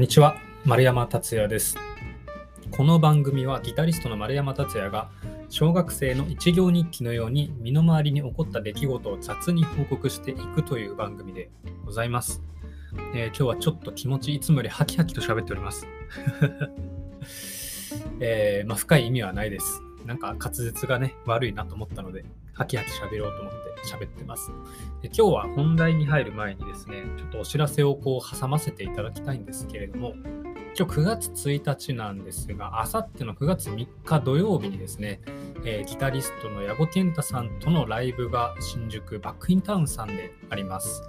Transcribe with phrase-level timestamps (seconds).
[0.00, 1.76] んにちは、丸山達也です。
[2.70, 5.10] この番組はギタリストの丸山達也が
[5.50, 11.50] 小学生の一行日記のように身の回りに起こった出来事を雑に報告していくという番組で
[11.84, 12.42] ございます。
[13.14, 15.86] えー今日はちょっと気持ちいつもよりハキハキと喋っております。
[18.20, 19.82] えーまあ、深い意味はないです。
[20.06, 24.50] なんか滑舌がね、悪いなと思ったので、ハキハキ喋ろうと思って喋ってます。
[25.02, 30.14] で今日は本題に入る前にですね、ちょっとお知らせをこう挟ませていただきたいんですけれども、
[30.78, 35.20] 今日9月1日なんですが、あさっての9月3日土曜日にですね、
[35.64, 41.02] えーギタリストの矢後健太さんとのライブが新宿バックインタウンさんであります。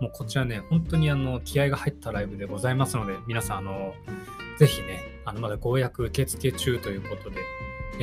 [0.00, 3.94] もうこちらね、本当にあの気合が入ったライブでございますので、皆さん、あの、
[4.58, 7.36] ぜひね、あのまだご予約受付中ということで、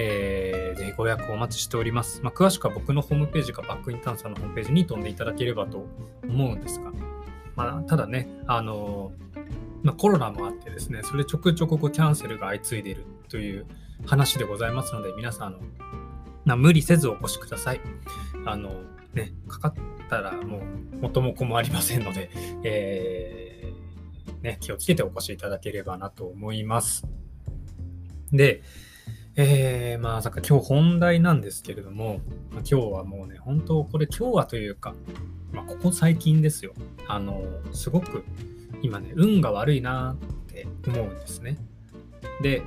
[0.00, 2.20] えーぜひご予約お待ちしております。
[2.22, 5.86] まあ、詳しくは僕のホームページかバックインタウンさんのホームページに飛んでいただければと
[6.22, 6.92] 思うんですが、
[7.56, 9.10] まあ、ただね、あの
[9.82, 13.66] まあ、コロナもあってですね、それちょくちょくこうキャンセルが相次いでいるという
[14.06, 15.58] 話でございますので、皆さん、あの
[16.44, 17.80] ま、無理せずお越しください。
[18.46, 18.70] あの、
[19.14, 19.74] ね、かかっ
[20.08, 20.62] たらもう
[21.00, 22.30] 元も子もありませんので、
[22.62, 27.04] えーね、気をつけてお越しいただければなと思います。
[28.32, 28.62] で、
[29.40, 32.18] えー、まあ、さか今日本題なんですけれども、
[32.50, 34.96] ま今日はもうね、本当、これ今日はというか、
[35.52, 36.72] まあ、ここ最近ですよ。
[37.06, 38.24] あの、すごく
[38.82, 41.56] 今ね、運が悪いなって思うんですね。
[42.42, 42.62] で、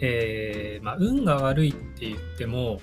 [0.00, 2.80] えーまあ、運が悪いって言っても、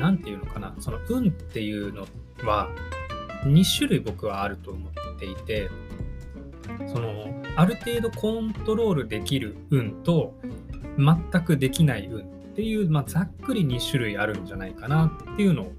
[0.00, 2.06] なんていうのかな、その運っていうの
[2.42, 2.70] は、
[3.44, 5.68] 2種類僕はあると思っていて、
[6.86, 10.34] その、ある程度コントロールできる運と、
[10.98, 15.72] 全くできない運っていう、まあ、ざっくり2種類あるんじゃないかなっていうのを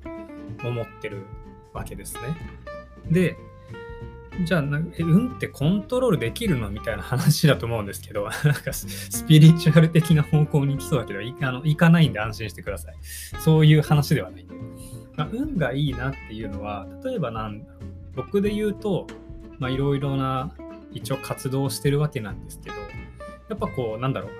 [0.64, 1.24] 思ってる
[1.74, 2.38] わけですね。
[3.10, 3.38] で、
[4.44, 12.96] じゃあ運ってコントロールできるのみたいな話だと思うんですけど、 なんかスピリチュアル的な方向に行きそうだけど、いあの行かないんで安心してください。
[13.40, 14.56] そういう話ではないんで。
[15.16, 17.66] まあ、運がいいなっていうのは、例えばなん
[18.16, 19.08] 僕で言うと、
[19.62, 20.54] いろいろな
[20.92, 22.76] 一応活動してるわけなんですけど、
[23.50, 24.32] やっぱこう、なんだろう。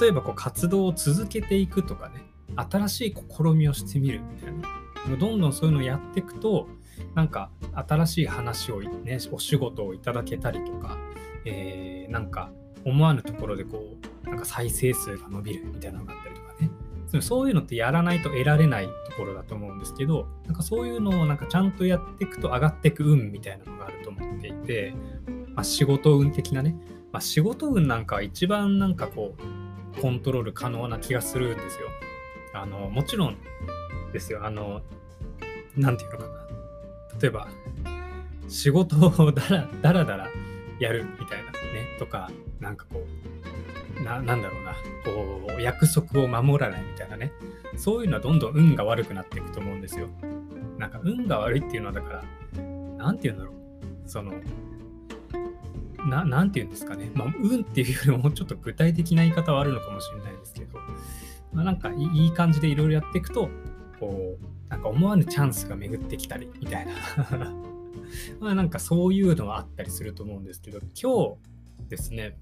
[0.00, 2.24] 例えばこう活動を続けていくとかね、
[2.56, 5.16] 新しい試みをしてみるみたいな。
[5.16, 6.68] どんどんそういうのをやっていくと、
[7.14, 10.98] なんか新しい話をね、お仕事をいただけたりとか、
[11.44, 12.50] えーなんか
[12.84, 16.70] 思わぬところでこう、なんか再生数が伸びるみたいなのがあったりとかね。
[17.20, 24.94] そういうのってやらないと得られないところだと思うんですけど、なんかそういうのをなんかちゃんとやっていくと上がっていく運みたいなのがあると思っていて、
[25.54, 26.76] まあ、仕事運的なね、
[27.12, 29.65] まあ、仕事運なんかは一番なんかこう、
[30.00, 31.88] コントロール可能な気がするんですよ。
[32.54, 33.36] あの、もちろん
[34.12, 34.44] ですよ。
[34.44, 34.82] あの、
[35.76, 36.46] なんていうのかな。
[37.20, 37.48] 例えば、
[38.48, 40.28] 仕事を だらだらだら
[40.78, 42.30] やるみたいなね、とか、
[42.60, 43.06] なんかこ
[44.00, 44.72] う、ななんだろうな、
[45.04, 47.32] こう、約束を守らないみたいなね、
[47.76, 50.08] そういうのはどんどん運が悪くなっていくと思うんですよ。
[50.78, 52.22] なんか運が悪いっていうのはだか
[52.56, 52.62] ら、
[52.96, 54.08] なんていうんだろう。
[54.08, 54.32] その、
[56.06, 57.10] ななんていうんですかね。
[57.14, 60.78] まあ、運っていうよりもちょっと具体的な言い方はあるのかもしれないですけど、
[61.52, 63.50] まあ、なんかいい感じでいろいろやっていくと、
[63.98, 66.92] こう、なんか思わぬチャンスが巡ってきたりみたいな。
[68.40, 71.36] まあなんかそういうのはあったりすると思うんですけど、今
[71.84, 72.38] 日ですね、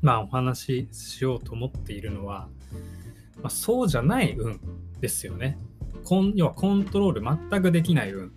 [0.00, 2.48] まあお話ししようと思っているのは、
[3.42, 4.60] まあ、そうじゃない運
[5.00, 5.58] ですよね。
[6.04, 8.32] コン要はコントロール全くできない運。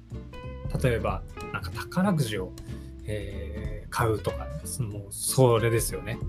[0.84, 1.24] 例えば、
[1.54, 2.52] なんか宝くじを、
[3.06, 4.46] えー買うとか、
[4.80, 6.20] もうそれですよね。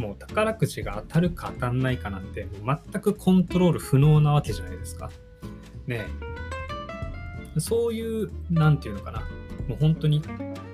[0.00, 5.12] もう宝くじが当たるか当たんないかなんて、もう全くコントロール不能なわけじゃないですか。
[5.86, 6.04] ね
[7.58, 9.20] そういう、なんていうのかな。
[9.68, 10.20] もう本当に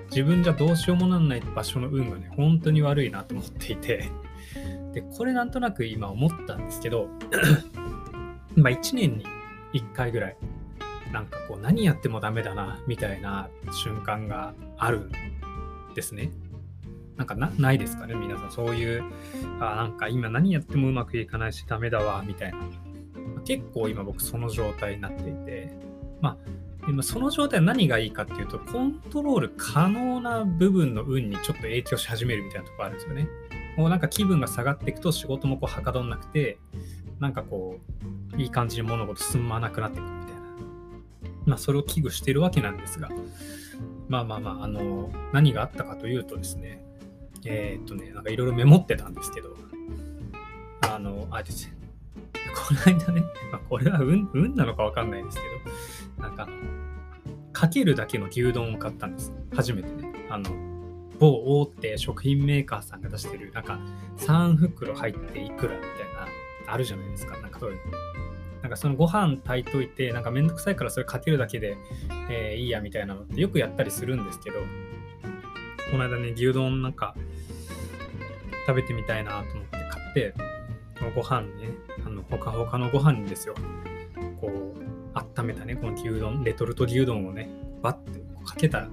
[0.09, 4.09] 自分じゃどうしようもなんない場所の運がね、本当に悪いなと思っていて。
[4.93, 7.09] で、これなんとなく今思ったんですけど、
[8.57, 9.25] まあ1年に
[9.75, 10.37] 1回ぐらい、
[11.11, 15.11] なんかこう何やってもダメだな、みたいな瞬間がある
[15.93, 16.31] ですね。
[17.17, 18.51] なんかないですかね、皆さん。
[18.51, 19.03] そういう、
[19.59, 22.59] あなんか今何やってもうまくいかないしダメだわ、みたいな。
[23.45, 25.71] 結構今僕その状態になっていて、
[26.21, 26.37] まあ、
[26.87, 33.27] 今その状態は何がいいかっていうと、コントロール可能な部分の運にちょっと影響し始めるみたいなとこあるんですよね。
[33.77, 36.57] もうなんか気分が下がっていくと仕事もこうはかどんなくて、
[37.19, 37.79] なんかこ
[38.35, 40.41] う、いい感じに物事進まなくなっていくみたいな。
[41.45, 43.09] まあそれを危惧してるわけなんですが、
[44.13, 46.85] まあまあまあ、あの、何があったかというとですね、
[47.45, 49.55] えーっとね、なんかいろいろメモってたんですけど、
[50.81, 51.73] あの、あ、ですね、
[52.55, 56.53] この間ね、ま、これは運運なのかわかんないですけど、なんかあの、
[57.53, 59.33] かけるだけの牛丼を買ったんです。
[59.55, 60.13] 初めてね。
[60.29, 60.45] あの、
[61.17, 63.79] 某大手食品メーカーさんが出してる、なんか
[64.17, 65.89] 3袋入っていくらみたい
[66.67, 67.35] な、あるじゃないですか。
[67.39, 67.79] なんかそういう
[68.63, 71.75] なんかそのご飯炊いといて、なんかめんどくさいからそれかけるだけで、
[72.31, 74.59] えー、いいやみたいなのってよくやったりするんですけど、
[75.91, 77.13] この間ね、牛丼なんか
[78.65, 80.33] 食べてみたいなと思って買って、
[81.13, 81.71] ご飯ね、
[82.05, 83.55] あの、ほかほかのご飯にですよ、
[84.39, 84.83] こう、
[85.13, 87.49] 温めたね、この牛丼、レトルト牛丼をね、
[87.81, 88.87] バッてかけた、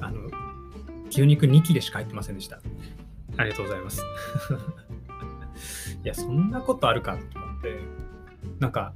[0.00, 0.30] あの、
[1.10, 2.58] 牛肉2切れしか入ってませんでした。
[3.36, 4.02] ありがとうございます。
[6.02, 7.78] いや、そんなことあるかと思って、
[8.62, 8.94] なんか、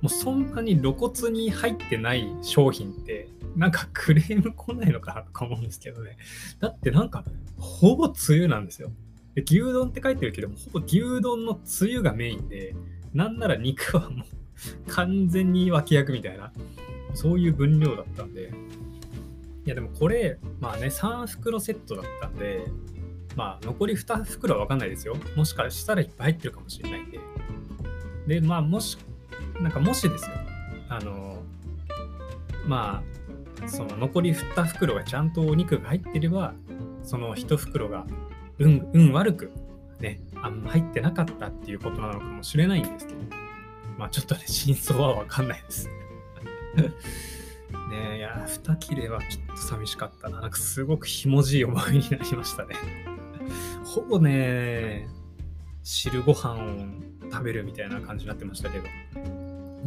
[0.00, 6.16] もうそんなに露骨に入ってない商品って、なんかクレーム来ないのかなとか思うんですけどね。
[6.60, 7.22] だってなんか、
[7.58, 8.90] ほぼつゆなんですよ
[9.34, 9.42] で。
[9.42, 12.74] 牛丼って書いてるけども、ほぼ牛丼のつゆがメインで、
[13.12, 16.50] なんなら肉はもう完全に脇役みたいな、
[17.12, 18.50] そういう分量だったんで、
[19.66, 22.64] いやでもこれ、まあね、3袋セットだったんで、
[23.36, 25.16] まあ残り2袋はわかんないですよ。
[25.36, 27.20] もしかしたらいっぱい入ってるかもしれないんで。
[28.26, 28.98] で、まあもし、
[29.60, 30.30] なんかもしですよ、
[30.88, 31.42] あの、
[32.66, 33.02] ま
[33.62, 36.54] あ、その残り2袋がちゃんとお肉が入ってれば、
[37.02, 38.06] その1袋が
[38.58, 39.50] 運運悪く
[40.00, 43.20] ね、あんま入ってなかったっていうことなのかもしれないんですけど、
[43.96, 45.88] まあちょっとね、真相はわかんないです。
[47.90, 50.40] ね、いや、二切れはちょっと寂しかったな。
[50.40, 52.74] なんかすごくひもじい思いになりましたね。
[53.84, 55.08] ほぼね、
[55.82, 58.84] 汁ご飯を食べるみたいな感じになってましたけど。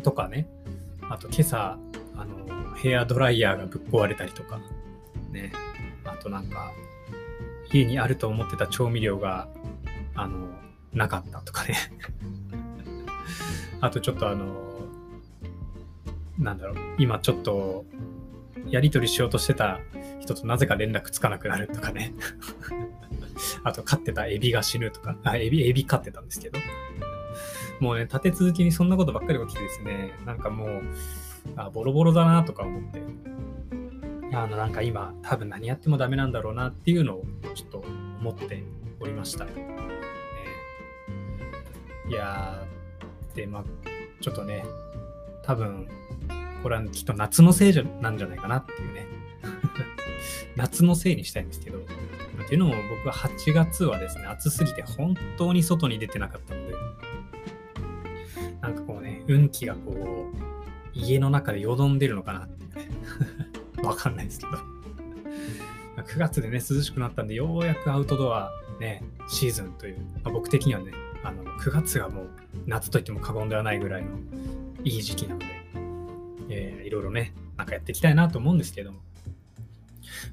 [0.03, 0.47] とかね、
[1.09, 1.77] あと今朝、
[2.15, 4.59] あの、ヘアドライヤーがぶっ壊れたりとか、
[5.31, 5.51] ね、
[6.03, 6.71] あとなんか、
[7.71, 9.47] 家にあると思ってた調味料が、
[10.15, 10.49] あの、
[10.93, 11.75] なかったとかね。
[13.81, 14.65] あとちょっとあの、
[16.37, 17.85] なんだろう、今ちょっと、
[18.67, 19.79] やり取りしようとしてた
[20.19, 22.13] 人となぜか連絡つかなくなるとかね。
[23.63, 26.59] あと、飼ってたエビが死ぬとか、あ、エビ、エビ飼ってたんですけど。
[27.79, 30.81] もうね、立て続けにそんなことばっかり起きてですね、なんかもう、
[31.55, 33.01] あ、ボロボロだなとか思って、
[34.33, 37.83] あの、なんか今、多分何やってもダメなんだろうなっていうのをちょっと
[38.19, 38.63] 思って
[38.99, 39.45] おりました。
[39.45, 39.51] ね、
[42.09, 43.63] いやー、で、まあ、
[44.21, 44.65] ちょっとね、
[45.43, 45.87] 多分、
[46.63, 49.05] これはきっと夏のせいじゃなんじゃないかなっていうね。
[50.55, 51.84] 夏のせいにしたいんですけど。
[52.43, 56.73] っていうのも僕は8月はですね、暑すぎて本当に外に出てなかったので、
[58.61, 60.37] なんかこうね、運気がこう、
[60.93, 62.89] 家の中でよどんでるのかなっていうね。
[63.83, 64.51] わかんないですけど。
[66.03, 70.91] 9月でね、涼しくなったんで、ようやくアウトドアね、シーズンという、まあ、僕的にはね、
[71.23, 72.29] あの9月がもう
[72.67, 74.09] 夏といっても過言ではないぐらいの
[74.83, 75.45] いい時期なので、
[76.49, 78.99] えー、いろいろね、なんかやっていきたいなと思うんですけども、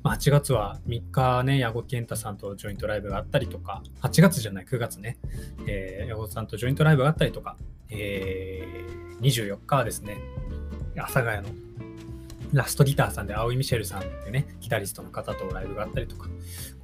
[0.02, 5.18] まあ、8月は3日ね、矢後健太さんとジョイントライブがあったりとか、8月じゃない、9月ね、
[5.66, 7.56] えー、矢後さんとジョイントライブがあったりとか、
[7.90, 10.18] えー、24日はですね、
[10.96, 11.54] 阿佐ヶ谷の
[12.52, 16.28] ラストギターさんで、青井ミシェルさんってね、ギタリストの方とライブがあったりとか、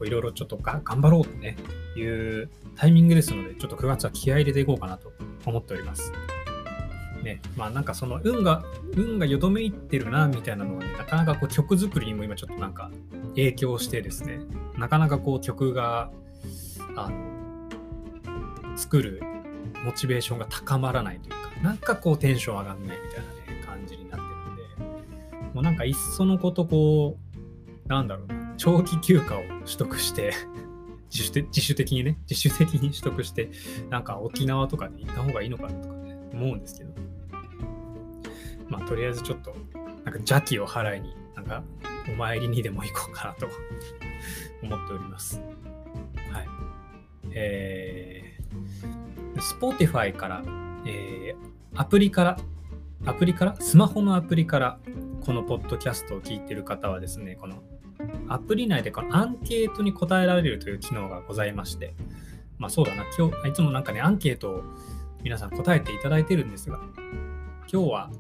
[0.02, 1.56] いろいろちょっと頑張ろうとね、
[1.96, 5.12] いうタイミングですので、ちょっと9月は気合い入れていこうかなと
[5.44, 6.12] 思っております。
[7.23, 8.65] ね、まあなんかその運が、
[8.97, 12.91] 運がよどめいってるな、みたいなのはね、なかなかこう曲作りにも今ちょっとなんか
[13.31, 14.41] 影響してですね、
[14.77, 16.10] なかなかこう曲が、
[16.96, 19.20] あの、作る
[19.84, 24.27] モチベーションが高まらないというか、なんかこうテンション上がんないみたいなね、感じになって
[24.82, 27.19] るんで、もうなんかいっそのことこ
[27.87, 30.32] う、なんだろうな、長期休暇を取得して
[31.10, 33.51] 自主自主的にね、自主的に取得して、
[33.91, 36.93] なんか沖縄とかに行った方がいいのかなとかね、思うんですけど、
[38.69, 41.63] まあ、とりあえずちょっと、なんか邪気を払いに、なんか、
[42.10, 43.48] お参りにでも行こうかなと
[44.63, 45.41] 思っております。
[46.32, 46.48] はい。
[47.32, 50.43] えー、Spotify から、
[50.87, 52.39] えー、アプリから、
[53.05, 54.79] アプリから、スマホのアプリから、
[55.25, 57.63] このポッドキャストを聞いてる方はですね、この
[58.29, 61.94] アプリ内でこのアンケートに答えられるという機能がございまして、
[62.56, 64.63] まあそうだな、今日、いつもなんかね、アンケートを
[65.22, 66.81] 皆さん答えていただいてるんですが、
[67.70, 68.10] 今日は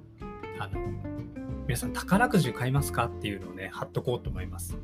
[0.58, 0.80] あの
[1.66, 4.76] 皆さん宝くじ買いますかっていうのをね、貼っとこうと思います。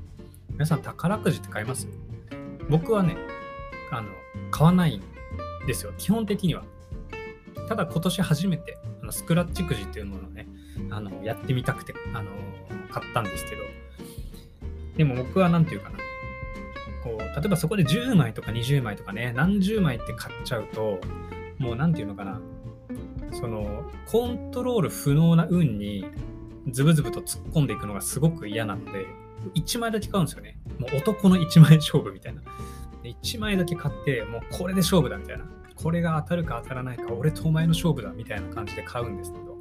[0.50, 1.88] 皆さん宝くじって買います？
[2.68, 3.16] 僕はね、
[3.90, 4.08] あの、
[4.50, 5.02] 買わないん
[5.66, 5.92] ですよ。
[5.98, 6.64] 基本的には。
[7.68, 10.46] ただ今年初めて、あのスクラッチくじっていうものをね、
[10.90, 12.30] あの、やってみたくて、あの、
[12.90, 13.62] 買ったんですけど、
[14.96, 15.98] でも僕は何て言うかな。
[17.02, 21.00] こう、例えばそこで10枚とか20枚とかね、何十枚って買っちゃうと、
[21.58, 22.40] もう何て言うのかな。
[23.34, 26.06] そのコントロール不能な運に
[26.70, 29.06] ズブズブと突っ込んでいくのがすごく嫌なので
[29.54, 30.58] 1枚だけ買うんですよね。
[30.78, 32.40] もう男の1枚勝負みたいな。
[33.02, 35.44] 1枚だけ買って、もうこれで勝負だみたいな。
[35.74, 39.56] これが当たるか当たらないか、俺とお前の勝負だみたいな感じで買うんですけど、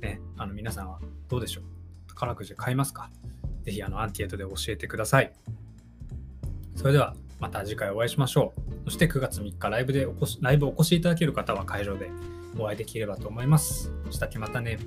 [0.00, 1.64] ね、あの皆さんはどうでしょう？
[2.06, 3.10] 宝くじ買いますか？
[3.64, 5.32] ぜひあのアンケートで教えてください。
[6.76, 8.60] それではまた次回お会いしましょう。
[8.84, 12.10] そして9月3日ライブでおこしライブお越しいただける方は会場で
[12.56, 13.92] お会いできればと思います。
[14.10, 14.78] したっけまたね。